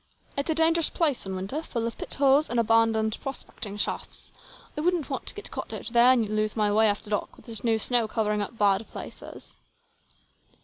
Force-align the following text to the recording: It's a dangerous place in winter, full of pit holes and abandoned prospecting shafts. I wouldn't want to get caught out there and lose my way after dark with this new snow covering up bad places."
It's 0.35 0.49
a 0.49 0.55
dangerous 0.55 0.89
place 0.89 1.27
in 1.27 1.35
winter, 1.35 1.61
full 1.61 1.85
of 1.85 1.95
pit 1.95 2.15
holes 2.15 2.49
and 2.49 2.59
abandoned 2.59 3.19
prospecting 3.21 3.77
shafts. 3.77 4.31
I 4.75 4.81
wouldn't 4.81 5.11
want 5.11 5.27
to 5.27 5.35
get 5.35 5.51
caught 5.51 5.71
out 5.73 5.89
there 5.93 6.11
and 6.13 6.27
lose 6.27 6.55
my 6.55 6.71
way 6.71 6.87
after 6.89 7.11
dark 7.11 7.37
with 7.37 7.45
this 7.45 7.63
new 7.63 7.77
snow 7.77 8.07
covering 8.07 8.41
up 8.41 8.57
bad 8.57 8.89
places." 8.89 9.57